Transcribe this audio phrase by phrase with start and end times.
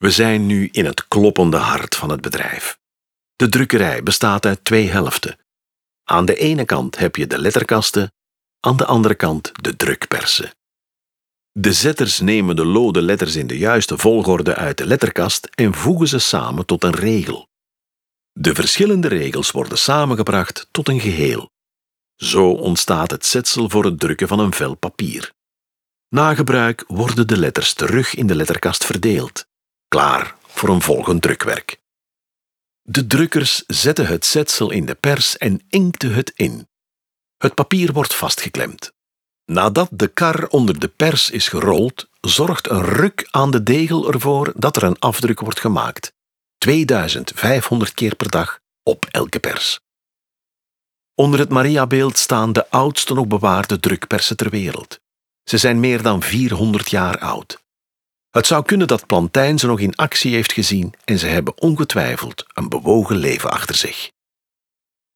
[0.00, 2.78] We zijn nu in het kloppende hart van het bedrijf.
[3.36, 5.38] De drukkerij bestaat uit twee helften.
[6.04, 8.12] Aan de ene kant heb je de letterkasten,
[8.60, 10.50] aan de andere kant de drukpersen.
[11.52, 16.08] De zetters nemen de lode letters in de juiste volgorde uit de letterkast en voegen
[16.08, 17.48] ze samen tot een regel.
[18.32, 21.50] De verschillende regels worden samengebracht tot een geheel.
[22.16, 25.32] Zo ontstaat het zetsel voor het drukken van een vel papier.
[26.08, 29.48] Na gebruik worden de letters terug in de letterkast verdeeld,
[29.90, 31.80] klaar voor een volgend drukwerk.
[32.82, 36.68] De drukkers zetten het zetsel in de pers en inkten het in.
[37.36, 38.92] Het papier wordt vastgeklemd.
[39.44, 44.52] Nadat de kar onder de pers is gerold, zorgt een ruk aan de degel ervoor
[44.56, 46.12] dat er een afdruk wordt gemaakt.
[46.58, 49.80] 2500 keer per dag op elke pers.
[51.14, 55.00] Onder het Mariabeeld staan de oudste nog bewaarde drukpersen ter wereld.
[55.44, 57.62] Ze zijn meer dan 400 jaar oud.
[58.30, 62.44] Het zou kunnen dat Plantijn ze nog in actie heeft gezien en ze hebben ongetwijfeld
[62.54, 64.10] een bewogen leven achter zich.